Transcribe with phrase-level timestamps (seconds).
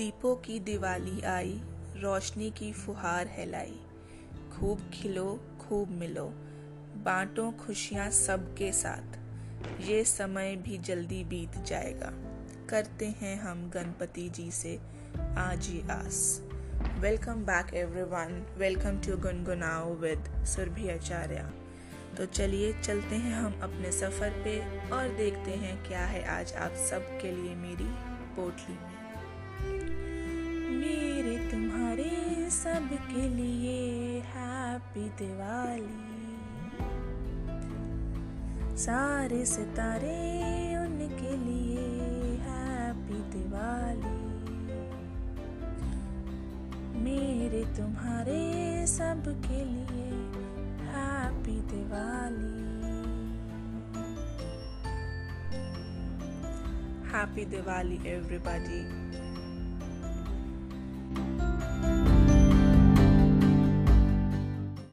[0.00, 1.60] दीपों की दिवाली आई,
[1.96, 3.74] रोशनी की फुहार हिलाई।
[4.52, 5.24] खूब खिलो,
[5.60, 6.24] खूब मिलो,
[7.04, 9.18] बांटो खुशियाँ सबके साथ।
[9.80, 12.12] ये समय भी जल्दी बीत जाएगा।
[12.70, 14.74] करते हैं हम गणपति जी से
[15.38, 16.40] आज ही आस।
[16.98, 21.44] Welcome back everyone welcome to Gungunao with Surabhi Acharya
[22.16, 24.58] तो चलिए, चलते हैं हम अपने सफ़र पे
[24.90, 27.90] और देखते हैं क्या है आज आप सब के लिए मेरी
[28.36, 28.99] पोटली में।
[33.00, 35.98] सब के लिए हैप्पी दिवाली
[38.76, 40.16] सारे सितारे
[40.76, 41.86] उनके लिए
[42.46, 44.18] हैप्पी दिवाली
[47.04, 48.40] मेरे तुम्हारे
[48.86, 50.08] सब के लिए
[50.92, 52.58] happy Diwali
[57.12, 58.82] happy Diwali everybody